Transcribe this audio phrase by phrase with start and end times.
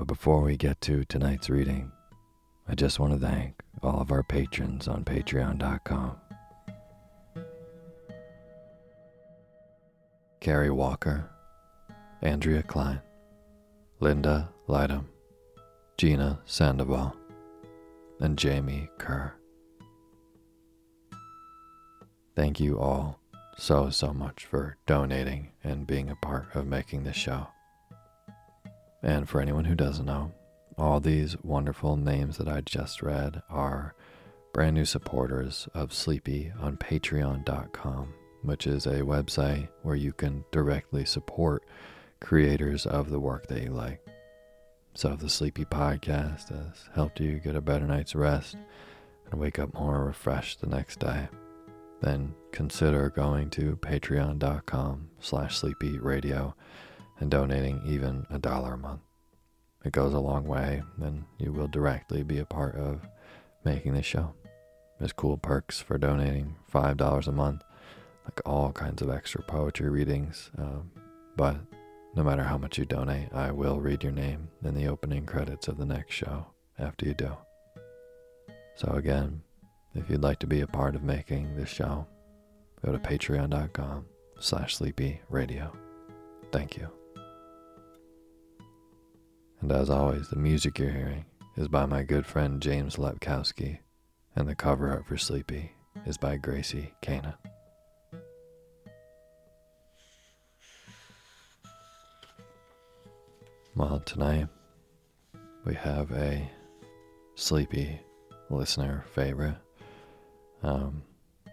[0.00, 1.92] But before we get to tonight's reading,
[2.66, 6.16] I just want to thank all of our patrons on patreon.com.
[10.40, 11.28] Carrie Walker,
[12.22, 13.02] Andrea Klein,
[14.00, 15.04] Linda Lydham,
[15.98, 17.14] Gina Sandoval,
[18.20, 19.34] and Jamie Kerr.
[22.34, 23.20] Thank you all
[23.58, 27.48] so, so much for donating and being a part of making this show.
[29.02, 30.32] And for anyone who doesn't know,
[30.76, 33.94] all these wonderful names that I just read are
[34.52, 41.04] brand new supporters of Sleepy on patreon.com, which is a website where you can directly
[41.04, 41.64] support
[42.20, 44.00] creators of the work that you like.
[44.94, 48.56] So if the Sleepy podcast has helped you get a better night's rest
[49.30, 51.28] and wake up more refreshed the next day,
[52.00, 56.54] then consider going to patreon.com slash sleepyradio
[57.20, 59.00] and donating even a dollar a month.
[59.84, 63.06] It goes a long way, and you will directly be a part of
[63.64, 64.34] making this show.
[64.98, 67.62] There's cool perks for donating $5 a month,
[68.24, 70.50] like all kinds of extra poetry readings.
[70.58, 70.90] Um,
[71.36, 71.56] but
[72.14, 75.68] no matter how much you donate, I will read your name in the opening credits
[75.68, 76.46] of the next show
[76.78, 77.36] after you do.
[78.74, 79.42] So, again,
[79.94, 82.06] if you'd like to be a part of making this show,
[82.84, 84.06] go to patreon.com
[84.38, 85.72] slash sleepy radio.
[86.52, 86.99] Thank you.
[89.60, 91.26] And as always, the music you're hearing
[91.56, 93.78] is by my good friend James Lepkowski,
[94.34, 95.72] and the cover art for Sleepy
[96.06, 97.34] is by Gracie Kanan.
[103.76, 104.48] Well, tonight
[105.66, 106.50] we have a
[107.34, 108.00] sleepy
[108.48, 109.56] listener favorite
[110.62, 111.02] um,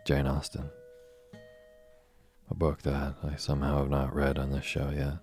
[0.06, 0.69] Jane Austen.
[2.50, 5.18] A book that I somehow have not read on this show yet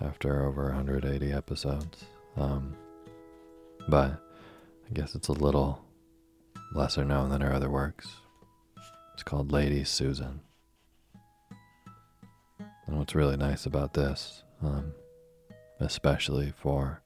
[0.00, 2.04] after over 180 episodes.
[2.36, 2.76] Um,
[3.88, 4.20] but
[4.88, 5.84] I guess it's a little
[6.72, 8.08] lesser known than her other works.
[9.14, 10.40] It's called Lady Susan.
[12.86, 14.92] And what's really nice about this, um,
[15.80, 17.02] especially for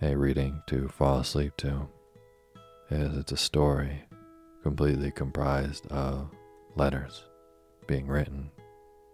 [0.00, 1.88] a reading to fall asleep to,
[2.90, 4.04] is it's a story
[4.62, 6.30] completely comprised of
[6.76, 7.24] letters
[7.86, 8.50] being written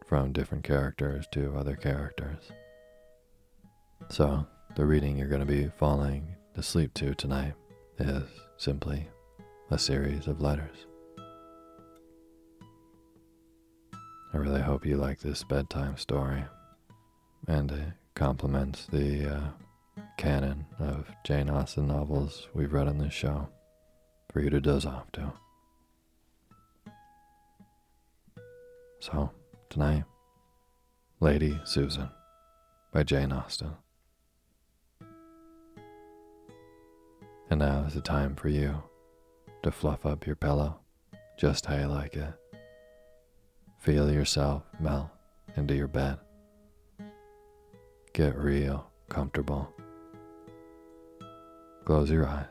[0.06, 2.50] from different characters to other characters.
[4.08, 4.46] So,
[4.76, 7.54] the reading you're going to be falling to sleep to tonight
[7.98, 8.24] is
[8.58, 9.08] simply
[9.70, 10.86] a series of letters.
[14.34, 16.44] I really hope you like this bedtime story,
[17.48, 23.48] and it complements the uh, canon of Jane Austen novels we've read on this show
[24.32, 25.32] for you to doze off to.
[29.00, 29.30] So,
[29.70, 30.04] tonight,
[31.20, 32.08] Lady Susan
[32.92, 33.72] by Jane Austen.
[37.52, 38.82] And now is the time for you
[39.62, 40.80] to fluff up your pillow
[41.38, 42.32] just how you like it.
[43.78, 45.10] Feel yourself melt
[45.54, 46.16] into your bed.
[48.14, 49.70] Get real comfortable.
[51.84, 52.46] Close your eyes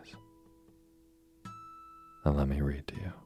[2.24, 3.21] and let me read to you.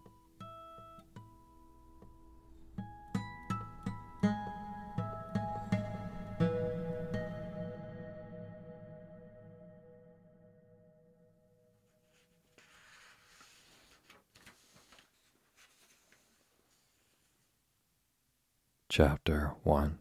[18.98, 19.98] Chapter 1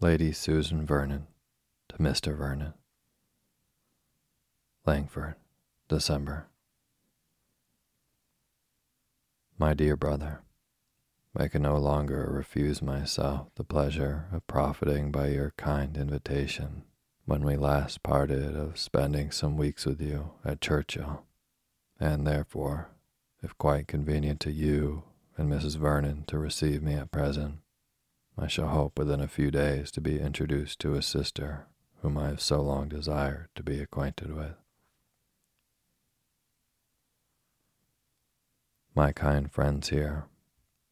[0.00, 1.28] Lady Susan Vernon
[1.88, 2.36] to Mr.
[2.36, 2.74] Vernon.
[4.84, 5.36] Langford,
[5.86, 6.48] December.
[9.56, 10.40] My dear brother,
[11.36, 16.82] I can no longer refuse myself the pleasure of profiting by your kind invitation
[17.24, 21.22] when we last parted of spending some weeks with you at Churchill,
[22.00, 22.88] and therefore,
[23.44, 25.04] if quite convenient to you
[25.36, 25.76] and Mrs.
[25.76, 27.60] Vernon to receive me at present,
[28.38, 31.66] I shall hope within a few days to be introduced to a sister
[32.02, 34.56] whom I have so long desired to be acquainted with.
[38.94, 40.26] My kind friends here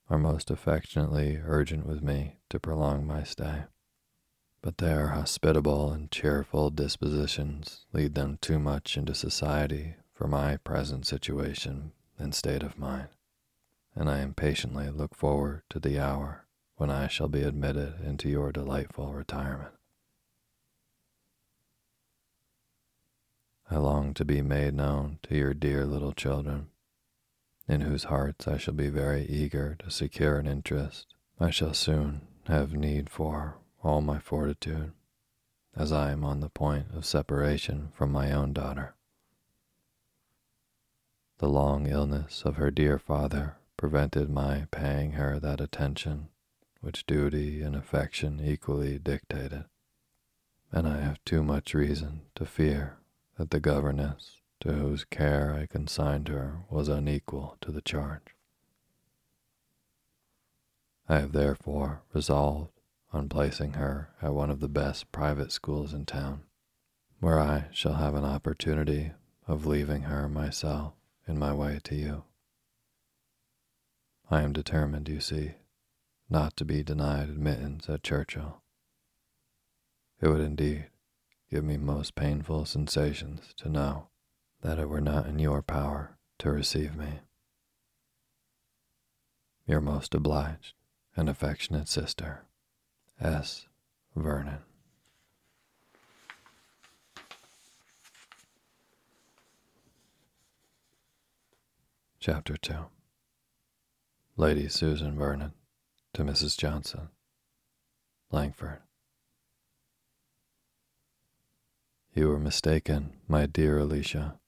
[0.08, 3.64] are most affectionately urgent with me to prolong my stay,
[4.62, 11.06] but their hospitable and cheerful dispositions lead them too much into society for my present
[11.06, 13.08] situation and state of mind,
[13.94, 16.43] and I impatiently look forward to the hour
[16.76, 19.74] when I shall be admitted into your delightful retirement.
[23.70, 26.68] I long to be made known to your dear little children,
[27.66, 32.22] in whose hearts I shall be very eager to secure an interest I shall soon
[32.46, 34.92] have need for all my fortitude,
[35.74, 38.94] as I am on the point of separation from my own daughter.
[41.38, 46.28] The long illness of her dear father prevented my paying her that attention
[46.84, 49.64] which duty and affection equally dictated,
[50.70, 52.98] and I have too much reason to fear
[53.38, 58.36] that the governess to whose care I consigned her was unequal to the charge.
[61.08, 62.72] I have therefore resolved
[63.14, 66.42] on placing her at one of the best private schools in town,
[67.18, 69.12] where I shall have an opportunity
[69.48, 70.92] of leaving her myself
[71.26, 72.24] in my way to you.
[74.30, 75.52] I am determined, you see,
[76.34, 78.60] not to be denied admittance at Churchill.
[80.20, 80.86] It would indeed
[81.48, 84.08] give me most painful sensations to know
[84.60, 87.20] that it were not in your power to receive me.
[89.68, 90.74] Your most obliged
[91.16, 92.46] and affectionate sister,
[93.20, 93.68] S.
[94.16, 94.58] Vernon.
[102.18, 102.74] Chapter 2
[104.36, 105.52] Lady Susan Vernon
[106.14, 106.56] to Mrs.
[106.56, 107.08] Johnson,
[108.30, 108.78] Langford.
[112.14, 114.38] You were mistaken, my dear Alicia,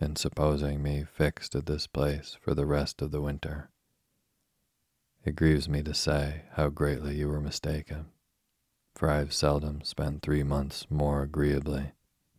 [0.00, 3.68] in supposing me fixed at this place for the rest of the winter.
[5.24, 8.06] It grieves me to say how greatly you were mistaken,
[8.94, 11.94] for I have seldom spent three months more agreeably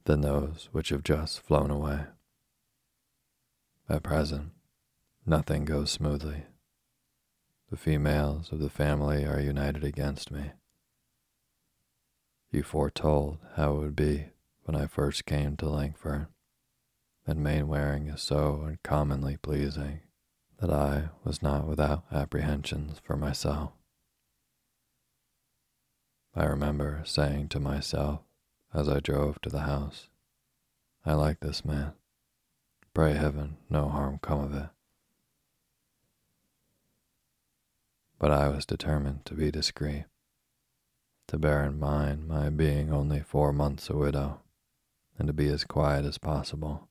[0.05, 2.05] than those which have just flown away.
[3.89, 4.51] At present,
[5.25, 6.45] nothing goes smoothly.
[7.69, 10.51] The females of the family are united against me.
[12.51, 14.25] You foretold how it would be
[14.63, 16.27] when I first came to Langford,
[17.27, 19.99] and Mainwaring is so uncommonly pleasing
[20.59, 23.71] that I was not without apprehensions for myself.
[26.35, 28.21] I remember saying to myself
[28.73, 30.09] as I drove to the house,
[31.05, 31.93] I like this man.
[32.95, 34.69] Pray heaven no harm come of it.
[38.19, 40.05] But I was determined to be discreet,
[41.27, 44.41] to bear in mind my being only four months a widow,
[45.17, 46.89] and to be as quiet as possible.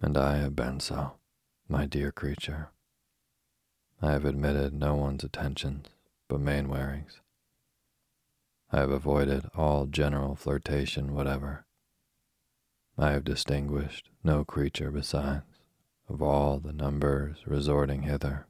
[0.00, 1.12] And I have been so,
[1.68, 2.70] my dear creature.
[4.00, 5.86] I have admitted no one's attentions
[6.32, 7.20] but Mainwaring's.
[8.72, 11.66] I have avoided all general flirtation whatever.
[12.96, 15.44] I have distinguished no creature besides
[16.08, 18.46] of all the numbers resorting hither,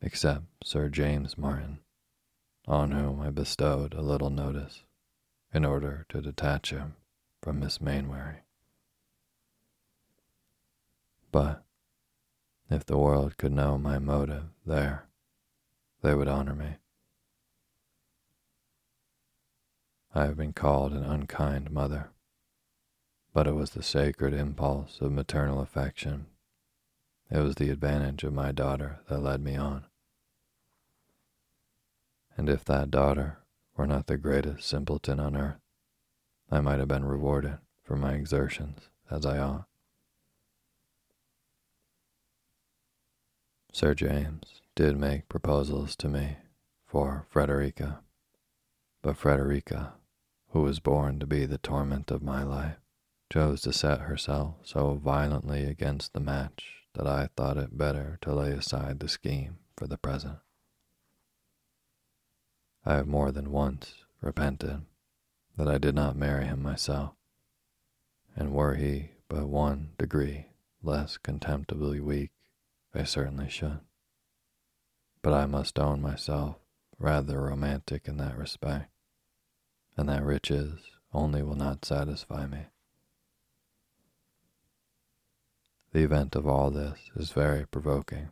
[0.00, 1.80] except Sir James Martin,
[2.66, 4.84] on whom I bestowed a little notice
[5.52, 6.96] in order to detach him
[7.42, 8.40] from Miss Mainwaring.
[11.30, 11.62] But
[12.70, 15.08] if the world could know my motive there,
[16.02, 16.76] they would honor me.
[20.14, 22.10] I have been called an unkind mother,
[23.32, 26.26] but it was the sacred impulse of maternal affection.
[27.30, 29.84] It was the advantage of my daughter that led me on.
[32.36, 33.38] And if that daughter
[33.76, 35.60] were not the greatest simpleton on earth,
[36.50, 39.66] I might have been rewarded for my exertions as I ought.
[43.72, 46.38] Sir James did make proposals to me
[46.86, 48.00] for Frederica,
[49.02, 49.94] but Frederica,
[50.50, 52.80] who was born to be the torment of my life,
[53.30, 58.34] chose to set herself so violently against the match that I thought it better to
[58.34, 60.38] lay aside the scheme for the present.
[62.84, 64.82] I have more than once repented
[65.56, 67.14] that I did not marry him myself,
[68.34, 70.46] and were he but one degree
[70.82, 72.30] less contemptibly weak,
[72.94, 73.80] I certainly should.
[75.22, 76.56] But I must own myself
[76.98, 78.90] rather romantic in that respect,
[79.96, 80.80] and that riches
[81.12, 82.66] only will not satisfy me.
[85.92, 88.28] The event of all this is very provoking.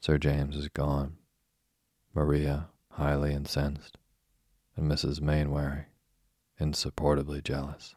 [0.00, 1.16] Sir James is gone,
[2.12, 3.98] Maria highly incensed,
[4.76, 5.20] and Mrs.
[5.20, 5.86] Mainwaring
[6.58, 7.94] insupportably jealous.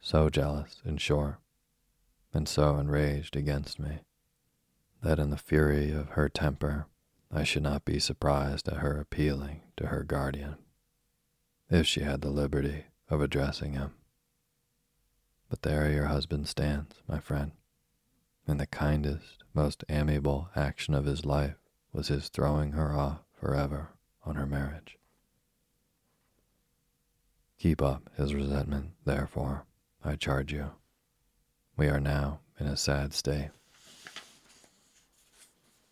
[0.00, 1.36] So jealous, in short,
[2.32, 4.00] and so enraged against me,
[5.02, 6.86] that in the fury of her temper
[7.30, 10.56] I should not be surprised at her appealing to her guardian,
[11.68, 13.94] if she had the liberty of addressing him.
[15.54, 17.52] But there your husband stands, my friend,
[18.44, 21.54] and the kindest, most amiable action of his life
[21.92, 23.90] was his throwing her off forever
[24.24, 24.98] on her marriage.
[27.56, 29.64] Keep up his resentment, therefore,
[30.04, 30.72] I charge you.
[31.76, 33.50] We are now in a sad state.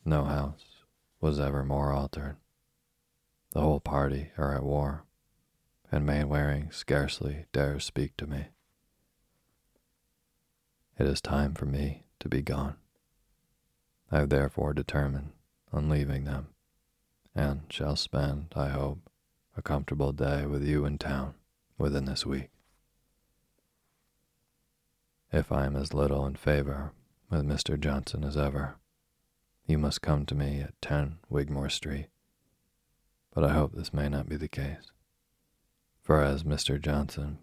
[0.04, 0.83] No house
[1.21, 2.35] was ever more altered.
[3.52, 5.04] The whole party are at war,
[5.92, 8.47] and Mainwaring scarcely dares speak to me.
[11.03, 12.77] It is time for me to be gone.
[14.13, 15.33] I have therefore determined
[15.73, 16.51] on leaving them,
[17.35, 19.11] and shall spend, I hope,
[19.57, 21.35] a comfortable day with you in town
[21.77, 22.51] within this week.
[25.33, 26.93] If I am as little in favor
[27.29, 27.81] with Mr.
[27.81, 28.77] Johnson as ever,
[29.67, 32.11] you must come to me at 10 Wigmore Street.
[33.35, 34.93] But I hope this may not be the case.
[36.01, 36.81] For as Mr.
[36.81, 37.39] Johnson,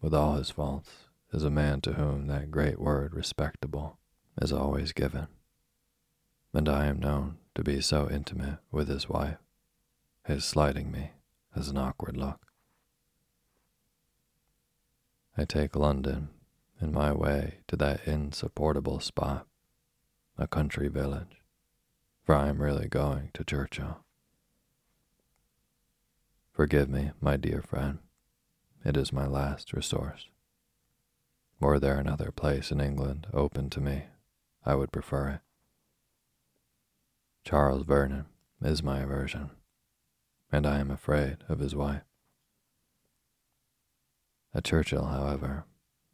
[0.00, 3.98] with all his faults, is a man to whom that great word respectable
[4.40, 5.28] is always given,
[6.52, 9.38] and I am known to be so intimate with his wife,
[10.24, 11.12] his slighting me
[11.54, 12.46] has an awkward look.
[15.36, 16.28] I take London
[16.80, 19.46] in my way to that insupportable spot,
[20.38, 21.42] a country village,
[22.24, 23.98] for I am really going to Churchill.
[26.52, 27.98] Forgive me, my dear friend.
[28.84, 30.28] It is my last resource.
[31.58, 34.04] Were there another place in England open to me,
[34.64, 35.40] I would prefer it.
[37.44, 38.26] Charles Vernon
[38.60, 39.50] is my aversion,
[40.52, 42.02] and I am afraid of his wife.
[44.52, 45.64] At Churchill, however,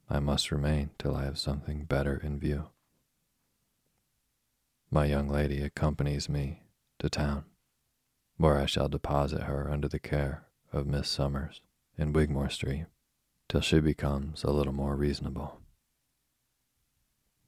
[0.09, 2.69] I must remain till I have something better in view.
[4.91, 6.63] My young lady accompanies me
[7.01, 7.47] to town,
[8.37, 11.63] where I shall deposit her under the care of Miss Summers
[11.99, 12.87] in Wigmore Street
[13.49, 15.61] till she becomes a little more reasonable.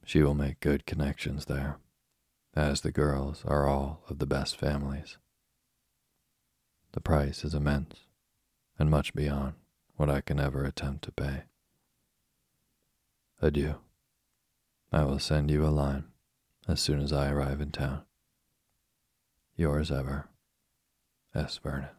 [0.05, 1.77] She will make good connections there,
[2.55, 5.17] as the girls are all of the best families.
[6.91, 8.01] The price is immense,
[8.77, 9.53] and much beyond
[9.95, 11.43] what I can ever attempt to pay.
[13.41, 13.75] Adieu.
[14.91, 16.05] I will send you a line
[16.67, 18.03] as soon as I arrive in town.
[19.57, 20.29] Yours ever,
[21.33, 21.57] S.
[21.57, 21.89] Vernon.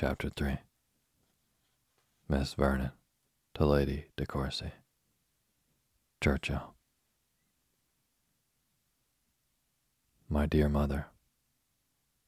[0.00, 0.56] Chapter 3
[2.26, 2.92] Miss Vernon
[3.52, 4.72] to Lady De Courcy.
[6.22, 6.72] Churchill.
[10.26, 11.08] My dear mother,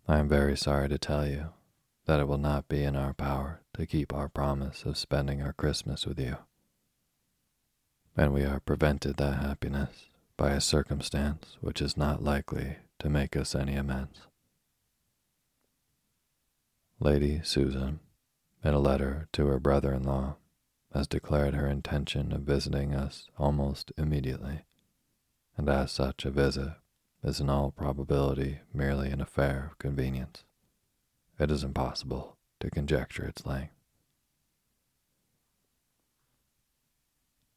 [0.07, 1.55] I am very sorry to tell you
[2.05, 5.55] that it will not be in our power to keep our promise of spending our
[5.55, 6.37] Christmas with you.
[8.14, 13.35] And we are prevented that happiness by a circumstance which is not likely to make
[13.35, 14.26] us any amends.
[17.02, 17.99] Lady Susan,
[18.62, 20.37] in a letter to her brother in law,
[20.94, 24.64] has declared her intention of visiting us almost immediately,
[25.56, 26.75] and as such a visit
[27.25, 30.44] is in all probability merely an affair of convenience
[31.40, 33.75] it is impossible to conjecture its length.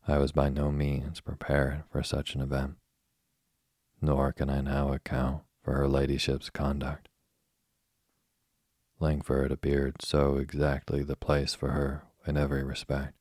[0.07, 2.77] I was by no means prepared for such an event,
[4.01, 7.09] nor can I now account for her ladyship's conduct.
[9.05, 13.13] Langford appeared so exactly the place for her in every respect,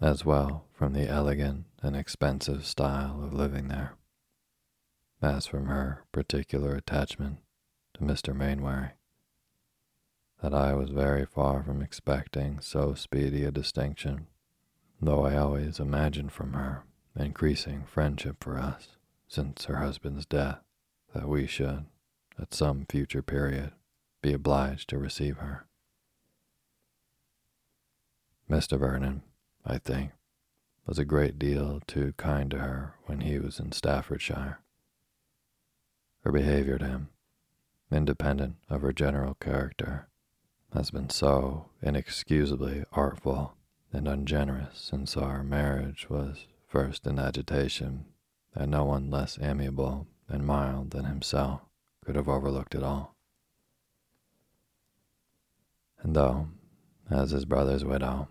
[0.00, 3.94] as well from the elegant and expensive style of living there,
[5.22, 7.38] as from her particular attachment
[7.94, 8.34] to Mr.
[8.34, 8.90] Mainwaring
[10.42, 14.26] that I was very far from expecting so speedy a distinction,
[15.00, 16.82] though I always imagined from her
[17.14, 18.88] increasing friendship for us
[19.28, 20.58] since her husband's death
[21.14, 21.84] that we should,
[22.36, 23.70] at some future period,
[24.22, 25.66] be obliged to receive her.
[28.50, 28.78] Mr.
[28.78, 29.22] Vernon,
[29.64, 30.12] I think,
[30.86, 34.60] was a great deal too kind to her when he was in Staffordshire.
[36.24, 37.08] Her behavior to him,
[37.92, 40.08] independent of her general character,
[40.72, 43.54] has been so inexcusably artful
[43.92, 48.06] and ungenerous since our marriage was first in agitation
[48.54, 51.60] that no one less amiable and mild than himself
[52.04, 53.14] could have overlooked it all.
[56.00, 56.48] And though,
[57.10, 58.28] as his brother's widow,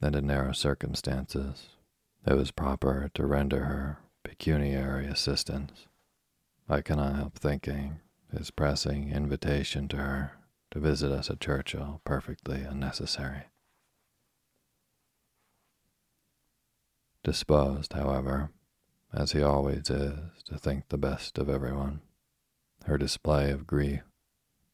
[0.00, 1.68] and in narrow circumstances,
[2.26, 5.86] it was proper to render her pecuniary assistance,
[6.68, 8.00] I cannot help thinking
[8.36, 10.32] his pressing invitation to her
[10.72, 13.44] to visit us at Churchill perfectly unnecessary.
[17.22, 18.50] Disposed, however,
[19.12, 22.00] as he always is, to think the best of everyone,
[22.84, 24.02] her display of grief,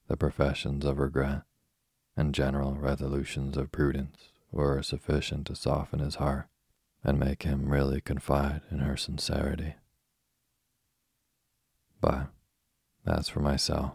[0.08, 1.42] the professions of regret,
[2.16, 6.46] and general resolutions of prudence were sufficient to soften his heart
[7.02, 9.74] and make him really confide in her sincerity.
[12.00, 12.28] But
[13.06, 13.92] as for myself,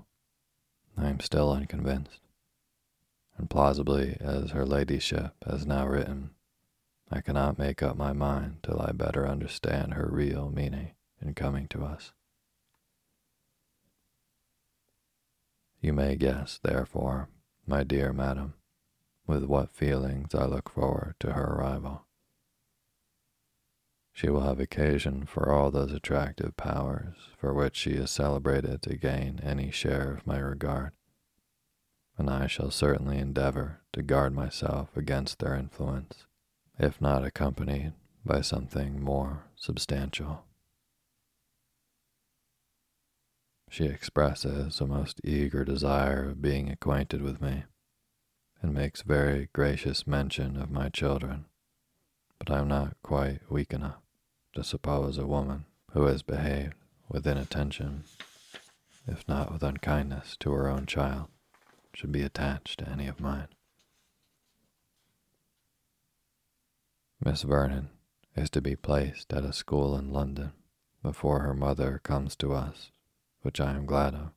[0.98, 2.22] I am still unconvinced,
[3.38, 6.32] and plausibly as her ladyship has now written,
[7.12, 11.68] I cannot make up my mind till I better understand her real meaning in coming
[11.70, 12.12] to us.
[15.80, 17.30] You may guess, therefore,
[17.70, 18.54] my dear madam,
[19.28, 22.06] with what feelings I look forward to her arrival.
[24.14, 28.96] She will have occasion for all those attractive powers for which she is celebrated to
[28.96, 30.94] gain any share of my regard,
[32.18, 36.26] and I shall certainly endeavor to guard myself against their influence,
[36.80, 37.94] if not accompanied
[38.26, 40.47] by something more substantial.
[43.70, 47.66] She expresses a most eager desire of being acquainted with me,
[48.62, 51.46] and makes very gracious mention of my children,
[52.40, 54.02] but I am not quite weak enough
[54.54, 56.76] to suppose a woman who has behaved
[57.10, 58.04] with inattention,
[59.06, 61.28] if not with unkindness, to her own child
[61.94, 63.48] should be attached to any of mine.
[67.24, 67.90] Miss Vernon
[68.36, 70.54] is to be placed at a school in London
[71.02, 72.92] before her mother comes to us,
[73.48, 74.32] which I am glad of,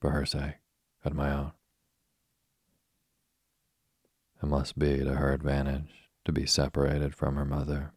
[0.00, 0.60] for her sake
[1.02, 1.50] and my own.
[4.40, 7.94] It must be to her advantage to be separated from her mother,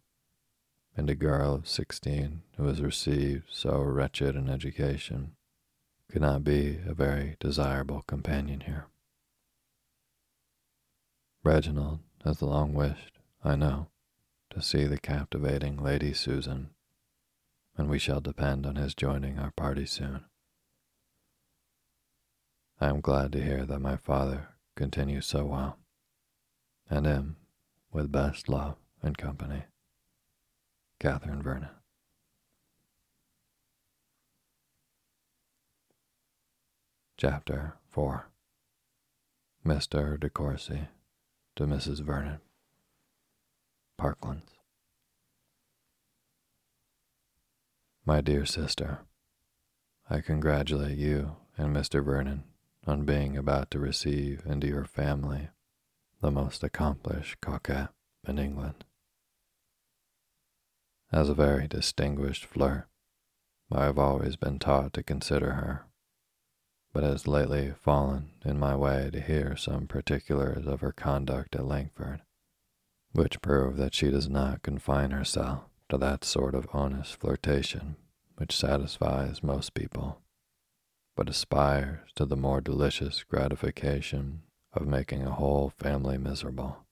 [0.98, 5.36] and a girl of sixteen who has received so wretched an education
[6.12, 8.88] could not be a very desirable companion here.
[11.44, 13.90] Reginald has long wished, I know,
[14.50, 16.72] to see the captivating Lady Susan,
[17.78, 20.26] and we shall depend on his joining our party soon.
[22.80, 25.78] I am glad to hear that my father continues so well,
[26.90, 27.38] and am,
[27.92, 29.64] with best love and company,
[31.00, 31.70] Catherine Vernon.
[37.18, 38.28] Chapter 4
[39.66, 40.20] Mr.
[40.20, 40.90] De Courcy
[41.56, 42.02] to Mrs.
[42.02, 42.40] Vernon.
[43.98, 44.55] Parklands.
[48.08, 49.00] My dear sister,
[50.10, 52.06] I congratulate you and Mr.
[52.06, 52.44] Vernon
[52.86, 55.50] on being about to receive into your family
[56.22, 57.90] the most accomplished coquette
[58.28, 58.84] in England.
[61.12, 62.88] As a very distinguished flirt,
[63.72, 65.86] I have always been taught to consider her,
[66.94, 71.66] but has lately fallen in my way to hear some particulars of her conduct at
[71.66, 72.22] Langford
[73.14, 77.96] which prove that she does not confine herself to that sort of honest flirtation
[78.38, 80.22] which satisfies most people,
[81.16, 84.42] but aspires to the more delicious gratification
[84.74, 86.86] of making a whole family miserable.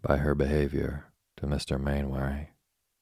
[0.00, 1.78] By her behavior to Mr.
[1.78, 2.48] Mainwaring,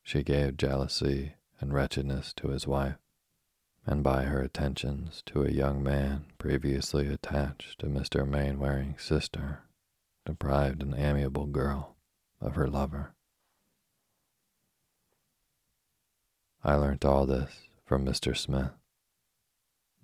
[0.03, 2.99] she gave jealousy and wretchedness to his wife,
[3.87, 8.27] and by her attentions to a young man previously attached to Mr.
[8.27, 9.61] Mainwaring's sister,
[10.27, 11.97] deprived an amiable girl
[12.41, 13.15] of her lover.
[16.63, 18.37] I learnt all this from Mr.
[18.37, 18.73] Smith.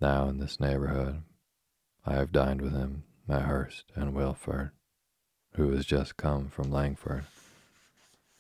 [0.01, 1.22] Now in this neighborhood,
[2.05, 4.70] I have dined with him at Hurst and Wilford,
[5.55, 7.25] who has just come from Langford,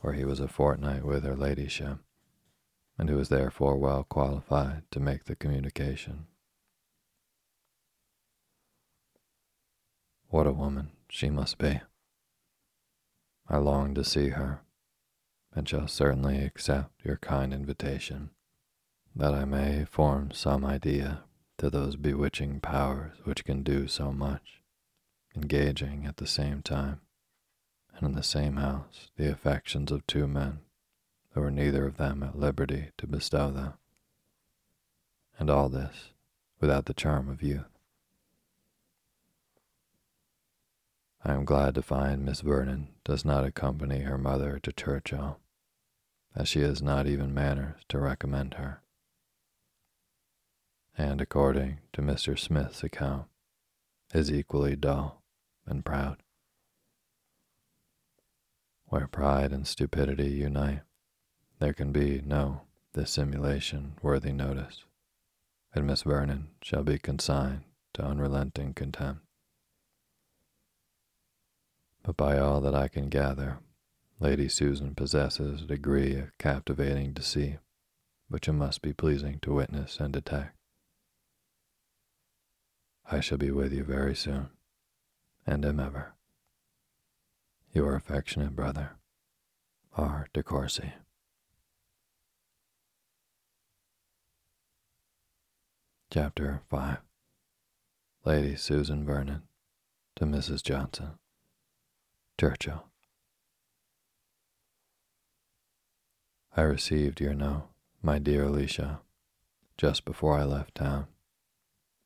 [0.00, 1.98] where he was a fortnight with her ladyship,
[2.98, 6.26] and who is therefore well qualified to make the communication.
[10.28, 10.90] What a woman!
[11.08, 11.80] she must be.
[13.48, 14.62] I long to see her,
[15.54, 18.30] and shall certainly accept your kind invitation,
[19.14, 21.22] that I may form some idea
[21.58, 24.62] to those bewitching powers which can do so much,
[25.34, 27.00] engaging at the same time,
[27.94, 30.60] and in the same house, the affections of two men
[31.32, 33.74] who are neither of them at liberty to bestow them,
[35.38, 36.10] and all this
[36.60, 37.75] without the charm of youth.
[41.28, 45.40] I am glad to find Miss Vernon does not accompany her mother to Churchill,
[46.36, 48.80] as she has not even manners to recommend her.
[50.96, 52.38] And according to Mr.
[52.38, 53.24] Smith's account,
[54.14, 55.24] is equally dull
[55.66, 56.18] and proud.
[58.84, 60.82] Where pride and stupidity unite,
[61.58, 62.60] there can be no
[62.94, 64.84] dissimulation worthy notice,
[65.74, 69.25] and Miss Vernon shall be consigned to unrelenting contempt
[72.06, 73.58] but by all that I can gather,
[74.20, 77.58] Lady Susan possesses a degree of captivating deceit
[78.28, 80.56] which it must be pleasing to witness and detect.
[83.10, 84.50] I shall be with you very soon,
[85.44, 86.14] and am ever.
[87.72, 88.92] Your affectionate brother,
[89.96, 90.28] R.
[90.32, 90.92] De Courcy.
[96.12, 96.98] Chapter 5
[98.24, 99.42] Lady Susan Vernon
[100.14, 100.62] to Mrs.
[100.62, 101.18] Johnson.
[102.38, 102.84] Churchill.
[106.54, 107.68] I received your note,
[108.02, 109.00] my dear Alicia,
[109.78, 111.06] just before I left town,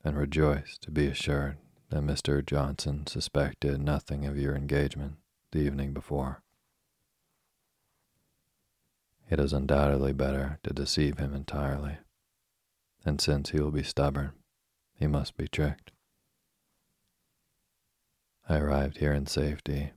[0.05, 1.57] and rejoiced to be assured
[1.89, 2.47] that Mr.
[2.47, 5.17] Johnson suspected nothing of your engagement
[5.51, 6.43] the evening before.
[9.29, 11.99] It is undoubtedly better to deceive him entirely,
[13.05, 14.33] and since he will be stubborn,
[14.95, 15.91] he must be tricked.
[18.49, 19.93] I arrived here in safety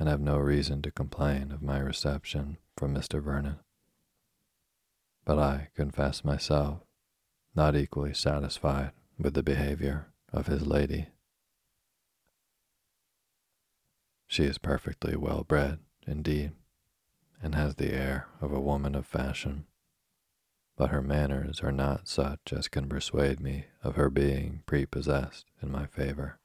[0.00, 3.22] and have no reason to complain of my reception from Mr.
[3.22, 3.56] Vernon.
[5.26, 6.80] But I confess myself
[7.54, 11.08] not equally satisfied with the behavior of his lady.
[14.26, 16.52] She is perfectly well bred, indeed,
[17.42, 19.66] and has the air of a woman of fashion,
[20.78, 25.70] but her manners are not such as can persuade me of her being prepossessed in
[25.70, 26.38] my favor.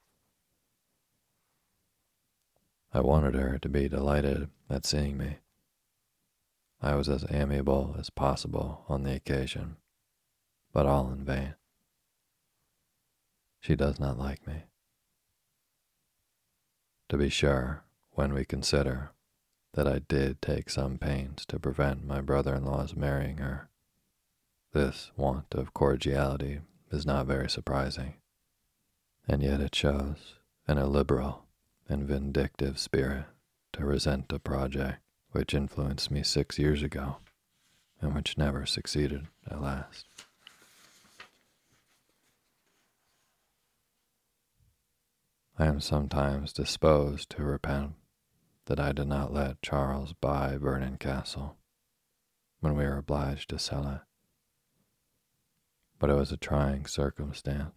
[2.96, 5.40] I wanted her to be delighted at seeing me.
[6.82, 9.76] I was as amiable as possible on the occasion,
[10.72, 11.56] but all in vain.
[13.60, 14.64] She does not like me.
[17.10, 19.12] To be sure, when we consider
[19.74, 23.68] that I did take some pains to prevent my brother in law's marrying her,
[24.72, 28.14] this want of cordiality is not very surprising,
[29.28, 31.45] and yet it shows an illiberal
[31.88, 33.26] and vindictive spirit
[33.74, 35.00] to resent a project
[35.32, 37.18] which influenced me six years ago
[38.02, 40.08] and which never succeeded at last.
[45.58, 47.94] I am sometimes disposed to repent
[48.66, 51.56] that I did not let Charles buy Vernon Castle
[52.60, 54.02] when we were obliged to sell it.
[55.98, 57.74] But it was a trying circumstance,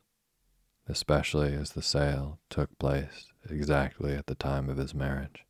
[0.88, 5.44] especially as the sale took place exactly at the time of his marriage,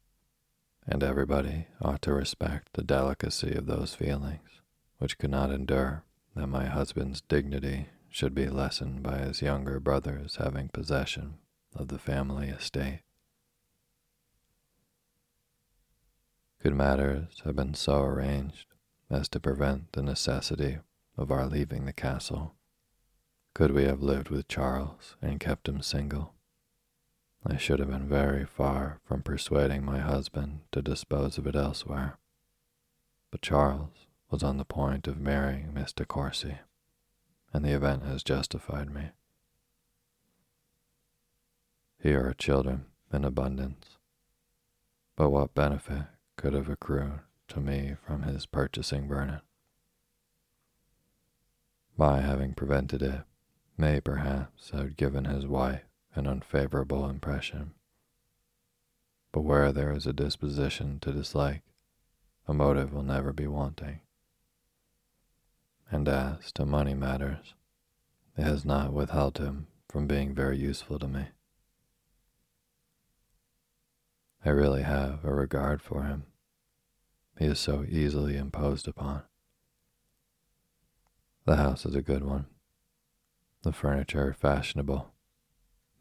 [0.87, 4.48] and everybody ought to respect the delicacy of those feelings
[4.98, 10.37] which could not endure that my husband's dignity should be lessened by his younger brothers
[10.37, 11.35] having possession
[11.74, 13.01] of the family estate.
[16.61, 18.66] Could matters have been so arranged
[19.11, 20.79] as to prevent the necessity
[21.16, 22.55] of our leaving the castle?
[23.59, 26.33] Could we have lived with Charles and kept him single?
[27.44, 32.18] I should have been very far from persuading my husband to dispose of it elsewhere.
[33.33, 36.59] But Charles was on the point of marrying Miss De Courcy,
[37.53, 39.09] and the event has justified me.
[42.01, 43.99] Here are children in abundance.
[45.16, 46.05] But what benefit
[46.37, 49.40] could have accrued to me from his purchasing Vernon?
[51.97, 53.23] My having prevented it
[53.79, 57.73] may perhaps have given his wife an unfavorable impression.
[59.31, 61.62] But where there is a disposition to dislike,
[62.49, 64.01] a motive will never be wanting.
[65.91, 67.55] And as to money matters,
[68.37, 71.29] it has not withheld him from being very useful to me.
[74.45, 76.25] I really have a regard for him.
[77.38, 79.23] He is so easily imposed upon.
[81.45, 82.47] The house is a good one,
[83.62, 85.12] the furniture fashionable,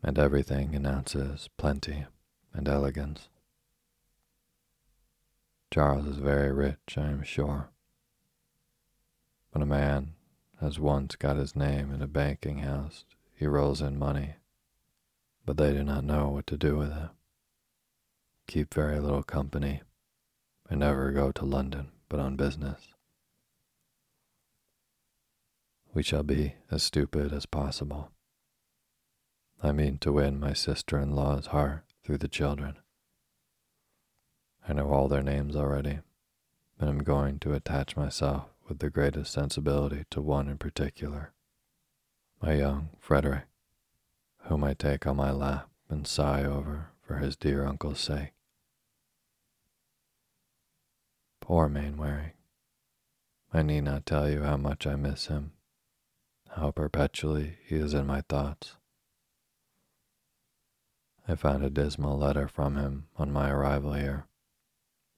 [0.04, 2.06] and everything announces plenty
[2.54, 3.30] and elegance.
[5.72, 7.70] Charles is very rich, I am sure.
[9.52, 10.14] When a man
[10.62, 14.36] has once got his name in a banking house, he rolls in money,
[15.46, 17.10] but they do not know what to do with it
[18.48, 19.82] keep very little company,
[20.70, 22.88] and never go to London but on business.
[25.98, 28.12] We shall be as stupid as possible.
[29.64, 32.78] I mean to win my sister in law's heart through the children.
[34.70, 36.02] I know all their names already,
[36.80, 41.34] and am going to attach myself with the greatest sensibility to one in particular,
[42.44, 43.46] my young Frederick,
[44.44, 48.34] whom I take on my lap and sigh over for his dear uncle's sake.
[51.42, 52.34] Poor Mainwaring.
[53.52, 55.54] I need not tell you how much I miss him,
[56.58, 58.78] how perpetually he is in my thoughts.
[61.28, 64.26] I found a dismal letter from him on my arrival here,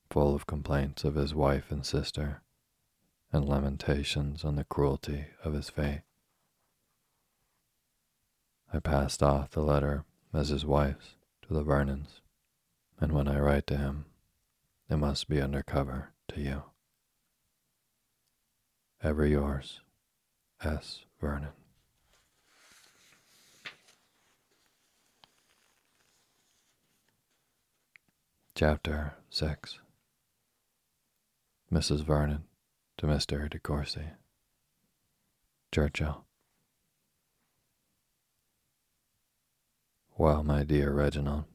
[0.09, 2.41] full of complaints of his wife and sister,
[3.31, 6.01] and lamentations on the cruelty of his fate.
[8.73, 12.21] I passed off the letter as his wife's to the Vernons,
[12.99, 14.05] and when I write to him,
[14.89, 16.63] it must be under cover to you.
[19.01, 19.79] Ever yours,
[20.61, 21.05] S.
[21.21, 21.53] Vernon.
[28.55, 29.79] Chapter 6
[31.71, 32.03] Mrs.
[32.03, 32.43] Vernon
[32.97, 33.49] to Mr.
[33.49, 34.01] De Courcy.
[35.71, 36.25] Churchill.
[40.17, 41.45] Well, my dear Reginald,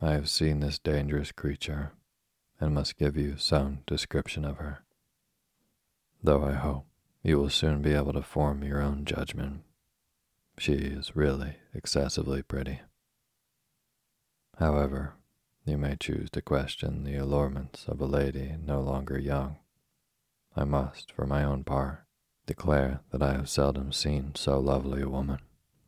[0.00, 1.92] I have seen this dangerous creature
[2.58, 4.82] and must give you some description of her,
[6.24, 6.87] though I hope
[7.22, 9.62] you will soon be able to form your own judgment.
[10.58, 12.80] She is really excessively pretty.
[14.58, 15.14] However,
[15.64, 19.56] you may choose to question the allurements of a lady no longer young.
[20.56, 22.04] I must, for my own part,
[22.46, 25.40] declare that I have seldom seen so lovely a woman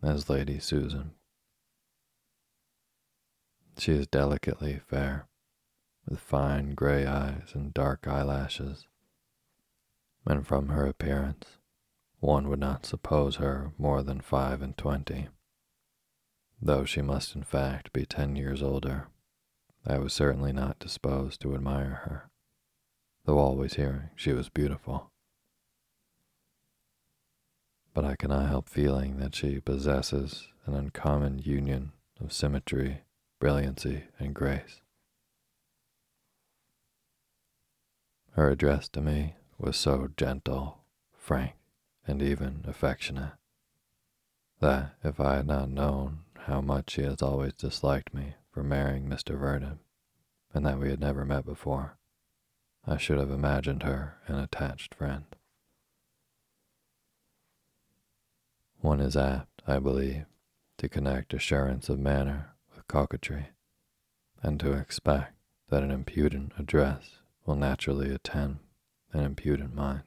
[0.02, 1.12] as Lady Susan.
[3.78, 5.26] She is delicately fair,
[6.06, 8.86] with fine gray eyes and dark eyelashes,
[10.26, 11.58] and from her appearance
[12.20, 15.28] one would not suppose her more than five and twenty,
[16.60, 19.08] though she must in fact be ten years older,
[19.86, 22.30] I was certainly not disposed to admire her,
[23.24, 25.10] though always hearing she was beautiful.
[27.94, 33.00] But I cannot help feeling that she possesses an uncommon union of symmetry,
[33.40, 34.82] brilliancy, and grace.
[38.32, 40.78] Her address to me was so gentle,
[41.12, 41.52] frank,
[42.06, 43.34] and even affectionate
[44.60, 49.06] that if I had not known how much she has always disliked me for marrying
[49.06, 49.38] Mr.
[49.38, 49.80] Vernon,
[50.54, 51.98] and that we had never met before,
[52.86, 55.24] I should have imagined her an attached friend.
[58.80, 60.24] One is apt, I believe,
[60.78, 63.48] to connect assurance of manner with coquetry,
[64.42, 65.34] and to expect
[65.68, 68.58] that an impudent address will naturally attend
[69.12, 70.02] an impudent mind.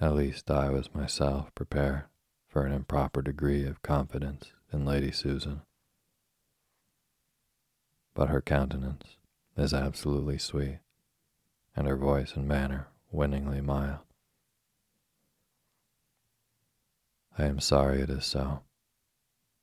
[0.00, 2.04] At least I was myself prepared
[2.48, 5.62] for an improper degree of confidence in Lady Susan.
[8.14, 9.16] But her countenance
[9.56, 10.80] is absolutely sweet,
[11.76, 14.00] and her voice and manner winningly mild.
[17.38, 18.62] I am sorry it is so,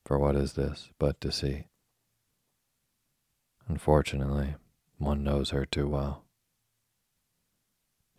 [0.05, 1.65] for what is this but deceit?
[3.67, 4.55] Unfortunately,
[4.97, 6.23] one knows her too well.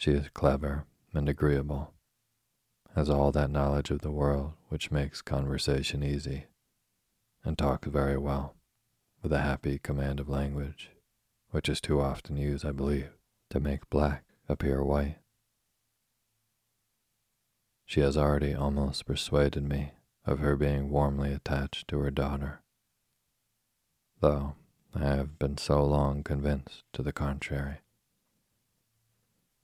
[0.00, 1.92] She is clever and agreeable,
[2.94, 6.46] has all that knowledge of the world which makes conversation easy,
[7.44, 8.56] and talks very well,
[9.20, 10.90] with a happy command of language,
[11.50, 13.10] which is too often used, I believe,
[13.50, 15.18] to make black appear white.
[17.84, 19.92] She has already almost persuaded me
[20.24, 22.62] of her being warmly attached to her daughter,
[24.20, 24.54] though
[24.94, 27.80] I have been so long convinced to the contrary.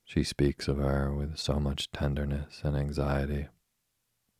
[0.08, 3.48] She speaks of her with so much tenderness and anxiety,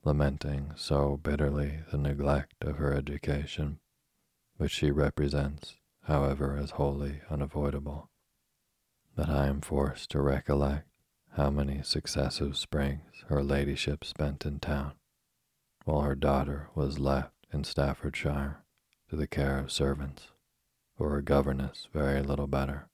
[0.05, 3.81] lamenting so bitterly the neglect of her education,
[4.59, 8.11] which she represents, however, as wholly unavoidable,
[9.17, 10.89] that I am forced to recollect
[11.33, 14.93] how many successive springs her ladyship spent in town,
[15.85, 18.65] while her daughter was left in Staffordshire
[19.11, 20.29] to the care of servants,
[20.97, 22.89] or a governess very little better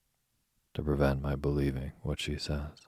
[0.73, 2.87] to prevent my believing what she says.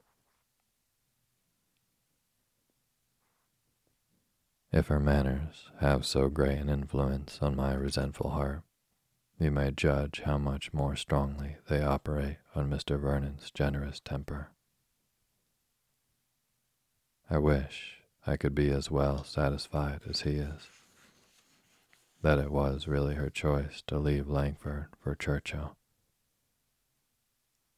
[4.71, 8.63] If her manners have so great an influence on my resentful heart,
[9.39, 12.99] you may judge how much more strongly they operate on Mr.
[12.99, 14.49] Vernon's generous temper.
[17.29, 20.67] I wish I could be as well satisfied as he is,
[22.21, 25.77] that it was really her choice to leave Langford for Churchill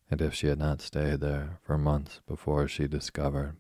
[0.10, 3.58] and if she had not stayed there for months before she discovered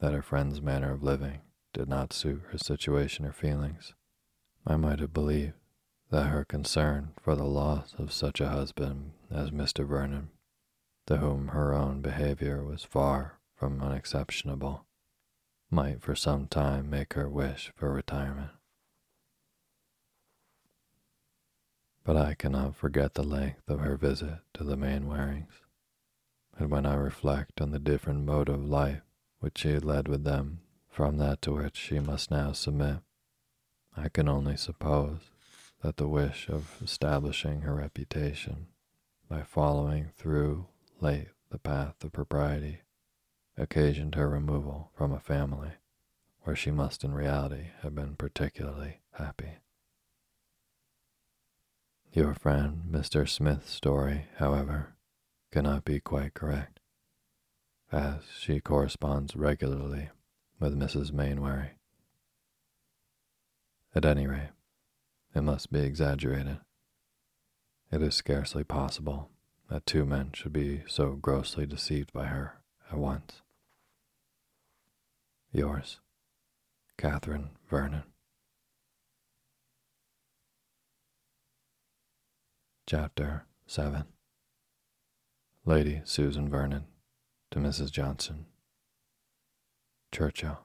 [0.00, 1.40] that her friend's manner of living
[1.72, 3.94] did not suit her situation or feelings,
[4.66, 5.54] I might have believed
[6.10, 9.86] that her concern for the loss of such a husband as Mr.
[9.86, 10.30] Vernon,
[11.06, 14.86] to whom her own behavior was far from unexceptionable,
[15.70, 18.50] might for some time make her wish for retirement.
[22.04, 25.63] But I cannot forget the length of her visit to the Mainwarings
[26.58, 29.02] and when I reflect on the different mode of life
[29.40, 32.98] which she had led with them from that to which she must now submit,
[33.96, 35.18] I can only suppose
[35.82, 38.68] that the wish of establishing her reputation
[39.28, 40.66] by following through
[41.00, 42.80] late the path of propriety
[43.56, 45.72] occasioned her removal from a family
[46.42, 49.58] where she must in reality have been particularly happy.
[52.12, 53.28] Your friend Mr.
[53.28, 54.94] Smith's story, however,
[55.54, 56.80] cannot be quite correct,
[57.92, 60.10] as she corresponds regularly
[60.58, 61.12] with Mrs.
[61.12, 61.70] Mainwaring.
[63.94, 64.50] At any rate,
[65.32, 66.58] it must be exaggerated.
[67.92, 69.30] It is scarcely possible
[69.70, 72.54] that two men should be so grossly deceived by her
[72.90, 73.40] at once.
[75.52, 76.00] Yours,
[76.98, 78.02] Catherine Vernon.
[82.88, 84.06] Chapter 7
[85.66, 86.84] Lady Susan Vernon
[87.50, 87.90] to Mrs.
[87.90, 88.44] Johnson.
[90.12, 90.58] Churchill.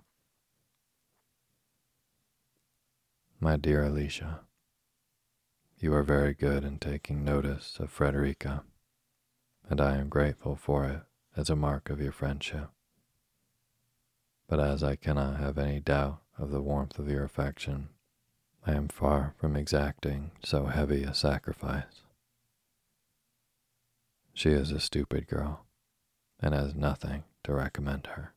[3.40, 4.42] My dear Alicia,
[5.80, 8.66] you are very good in taking notice of Frederica,
[9.70, 11.04] and I am grateful for it
[11.38, 12.68] as a mark of your friendship.
[14.50, 17.88] But as I cannot have any doubt of the warmth of your affection,
[18.68, 22.04] I am far from exacting so heavy a sacrifice.
[24.40, 25.66] She is a stupid girl
[26.40, 28.36] and has nothing to recommend her.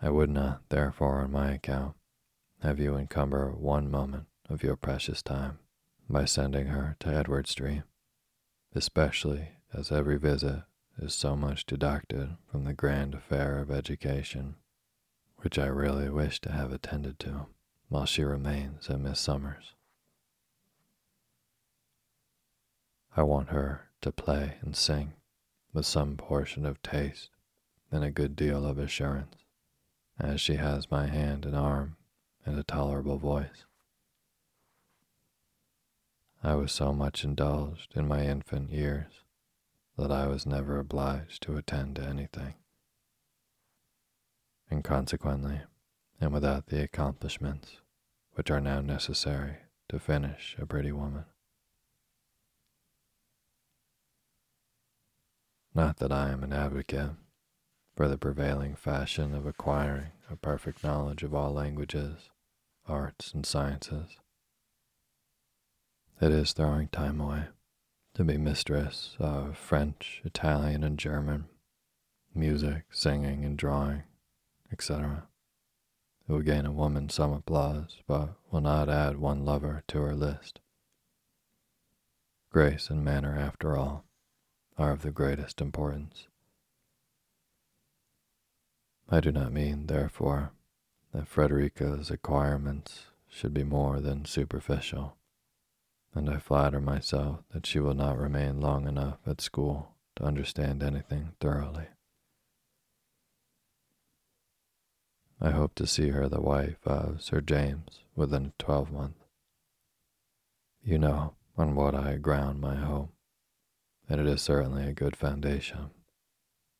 [0.00, 1.96] I would not, therefore, on my account,
[2.62, 5.58] have you encumber one moment of your precious time
[6.08, 7.82] by sending her to Edward Street,
[8.76, 10.62] especially as every visit
[10.96, 14.54] is so much deducted from the grand affair of education,
[15.38, 17.46] which I really wish to have attended to
[17.88, 19.74] while she remains at Miss Summer's.
[23.16, 25.14] I want her to play and sing
[25.72, 27.30] with some portion of taste
[27.90, 29.36] and a good deal of assurance,
[30.18, 31.96] as she has my hand and arm
[32.44, 33.64] and a tolerable voice.
[36.42, 39.24] I was so much indulged in my infant years
[39.98, 42.54] that I was never obliged to attend to anything,
[44.70, 45.60] and consequently
[46.20, 47.78] and without the accomplishments
[48.34, 49.56] which are now necessary
[49.88, 51.24] to finish a pretty woman.
[55.74, 57.12] Not that I am an advocate
[57.94, 62.30] for the prevailing fashion of acquiring a perfect knowledge of all languages,
[62.88, 64.18] arts, and sciences.
[66.20, 67.44] It is throwing time away
[68.14, 71.46] to be mistress of French, Italian, and German,
[72.34, 74.02] music, singing, and drawing,
[74.72, 75.28] etc.
[76.28, 80.16] It will gain a woman some applause, but will not add one lover to her
[80.16, 80.58] list.
[82.50, 84.04] Grace and manner, after all,
[84.80, 86.26] are of the greatest importance.
[89.10, 90.52] I do not mean, therefore,
[91.12, 95.16] that Frederica's acquirements should be more than superficial,
[96.14, 100.82] and I flatter myself that she will not remain long enough at school to understand
[100.82, 101.88] anything thoroughly.
[105.42, 109.26] I hope to see her the wife of Sir James within a twelvemonth.
[110.82, 113.12] You know on what I ground my hope
[114.10, 115.90] and it is certainly a good foundation,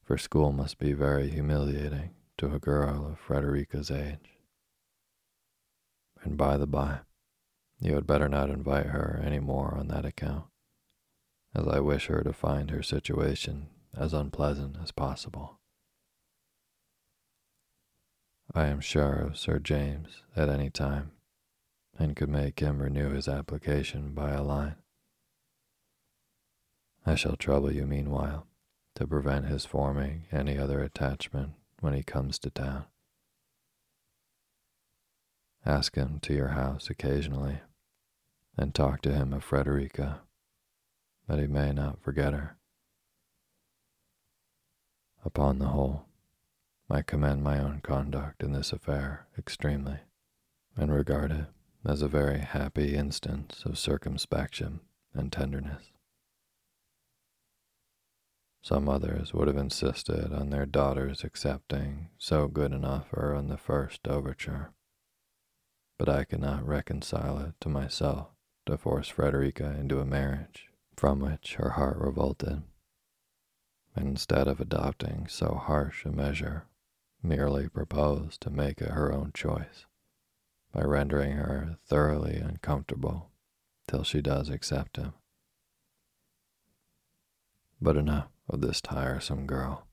[0.03, 4.37] for school must be very humiliating to a girl of Frederica's age.
[6.24, 7.03] And by the by,
[7.81, 10.47] you had better not invite her any more on that account,
[11.55, 15.61] as I wish her to find her situation as unpleasant as possible.
[18.53, 21.12] I am sure of Sir James at any time,
[21.97, 24.74] and could make him renew his application by a line.
[27.11, 28.46] I shall trouble you meanwhile
[28.94, 32.84] to prevent his forming any other attachment when he comes to town.
[35.66, 37.62] Ask him to your house occasionally
[38.56, 40.20] and talk to him of Frederica,
[41.26, 42.56] that he may not forget her.
[45.24, 46.04] Upon the whole,
[46.88, 49.98] I commend my own conduct in this affair extremely,
[50.76, 51.46] and regard it
[51.84, 54.78] as a very happy instance of circumspection
[55.12, 55.89] and tenderness.
[58.62, 63.56] Some others would have insisted on their daughter's accepting so good an offer on the
[63.56, 64.72] first overture.
[65.98, 68.28] But I could not reconcile it to myself
[68.66, 72.62] to force Frederica into a marriage from which her heart revolted.
[73.96, 76.66] And instead of adopting so harsh a measure,
[77.22, 79.86] merely propose to make it her own choice
[80.72, 83.30] by rendering her thoroughly uncomfortable
[83.88, 85.14] till she does accept him.
[87.80, 89.86] But enough of this tiresome girl.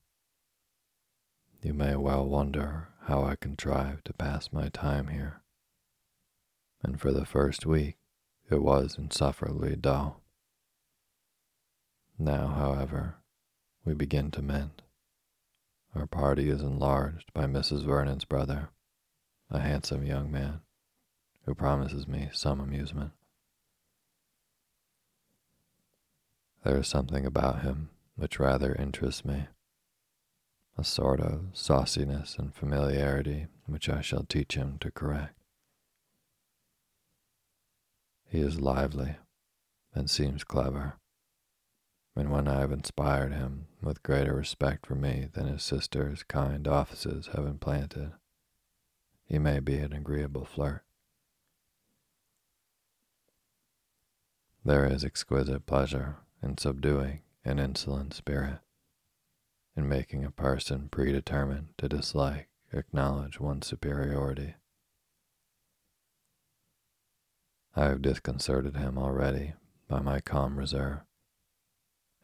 [1.62, 5.42] You may well wonder how I contrived to pass my time here.
[6.84, 7.98] And for the first week,
[8.50, 10.22] it was insufferably dull.
[12.18, 13.16] Now, however,
[13.86, 14.82] we begin to mend.
[15.96, 17.86] Our party is enlarged by Mrs.
[17.86, 18.70] Vernon's brother,
[19.52, 20.62] a handsome young man
[21.46, 23.12] who promises me some amusement.
[26.64, 29.48] There is something about him which rather interests me.
[30.78, 35.38] A sort of sauciness and familiarity which I shall teach him to correct.
[38.26, 39.16] He is lively
[39.94, 40.96] and seems clever,
[42.16, 46.68] and when I have inspired him with greater respect for me than his sister's kind
[46.68, 48.12] offices have implanted,
[49.26, 50.84] he may be an agreeable flirt.
[54.66, 58.60] There is exquisite pleasure in subduing an insolent spirit,
[59.76, 64.56] in making a person predetermined to dislike acknowledge one's superiority.
[67.74, 69.54] I have disconcerted him already
[69.88, 71.00] by my calm reserve,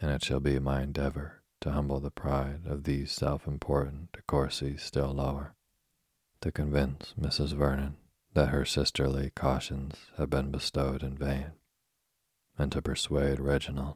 [0.02, 4.82] and it shall be my endeavor to humble the pride of these self-important De Courcys
[4.82, 5.56] still lower,
[6.42, 7.54] to convince Mrs.
[7.54, 7.96] Vernon
[8.34, 11.52] that her sisterly cautions have been bestowed in vain,
[12.58, 13.96] and to persuade Reginald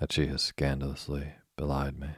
[0.00, 2.10] that she has scandalously belied me.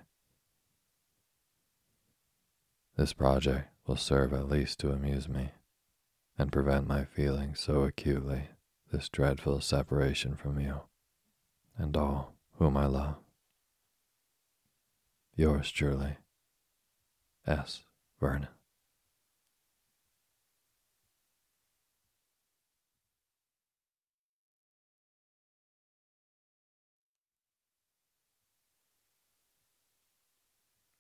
[2.97, 5.51] This project will serve at least to amuse me
[6.39, 8.49] and prevent my feeling so acutely
[8.91, 10.83] this dreadful separation from you
[11.77, 13.17] and all whom I love.
[15.35, 16.17] Yours truly,
[17.47, 17.83] S.
[18.21, 18.49] Vernon.